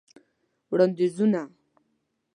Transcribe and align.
وړاندیزونه: 0.71 1.41